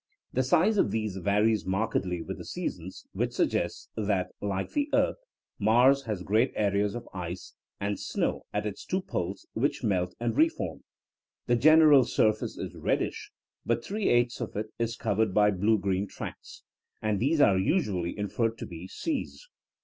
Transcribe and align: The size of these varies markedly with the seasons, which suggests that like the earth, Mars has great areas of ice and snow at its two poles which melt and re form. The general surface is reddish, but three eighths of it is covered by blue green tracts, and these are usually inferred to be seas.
The 0.33 0.41
size 0.41 0.77
of 0.79 0.89
these 0.89 1.17
varies 1.17 1.63
markedly 1.63 2.23
with 2.23 2.39
the 2.39 2.43
seasons, 2.43 3.05
which 3.13 3.33
suggests 3.33 3.87
that 3.95 4.31
like 4.41 4.71
the 4.71 4.89
earth, 4.93 5.17
Mars 5.59 6.05
has 6.05 6.23
great 6.23 6.51
areas 6.55 6.95
of 6.95 7.07
ice 7.13 7.53
and 7.79 7.99
snow 7.99 8.47
at 8.51 8.65
its 8.65 8.83
two 8.83 9.03
poles 9.03 9.45
which 9.53 9.83
melt 9.83 10.15
and 10.19 10.35
re 10.35 10.49
form. 10.49 10.83
The 11.45 11.55
general 11.55 12.03
surface 12.03 12.57
is 12.57 12.73
reddish, 12.73 13.31
but 13.63 13.85
three 13.85 14.09
eighths 14.09 14.41
of 14.41 14.55
it 14.55 14.71
is 14.79 14.95
covered 14.95 15.35
by 15.35 15.51
blue 15.51 15.77
green 15.77 16.07
tracts, 16.07 16.63
and 16.99 17.19
these 17.19 17.39
are 17.39 17.59
usually 17.59 18.17
inferred 18.17 18.57
to 18.57 18.65
be 18.65 18.87
seas. 18.87 19.47